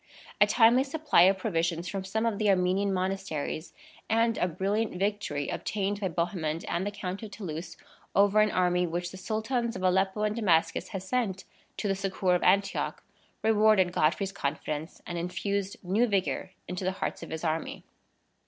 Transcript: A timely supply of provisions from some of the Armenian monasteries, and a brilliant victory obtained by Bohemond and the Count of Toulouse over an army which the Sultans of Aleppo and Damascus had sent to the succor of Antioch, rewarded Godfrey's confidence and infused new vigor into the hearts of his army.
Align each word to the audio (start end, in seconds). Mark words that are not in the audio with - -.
A 0.41 0.47
timely 0.47 0.83
supply 0.83 1.21
of 1.29 1.37
provisions 1.37 1.87
from 1.87 2.03
some 2.03 2.25
of 2.25 2.39
the 2.39 2.49
Armenian 2.49 2.91
monasteries, 2.91 3.71
and 4.09 4.35
a 4.39 4.47
brilliant 4.47 4.95
victory 4.97 5.47
obtained 5.47 5.99
by 5.99 6.07
Bohemond 6.07 6.65
and 6.67 6.87
the 6.87 6.91
Count 6.91 7.21
of 7.21 7.29
Toulouse 7.29 7.77
over 8.15 8.39
an 8.41 8.49
army 8.49 8.87
which 8.87 9.11
the 9.11 9.17
Sultans 9.17 9.75
of 9.75 9.83
Aleppo 9.83 10.23
and 10.23 10.35
Damascus 10.35 10.87
had 10.87 11.03
sent 11.03 11.43
to 11.77 11.87
the 11.87 11.93
succor 11.93 12.33
of 12.33 12.41
Antioch, 12.41 13.03
rewarded 13.43 13.93
Godfrey's 13.93 14.31
confidence 14.31 15.03
and 15.05 15.19
infused 15.19 15.77
new 15.83 16.07
vigor 16.07 16.49
into 16.67 16.83
the 16.83 16.93
hearts 16.93 17.21
of 17.21 17.29
his 17.29 17.43
army. 17.43 17.83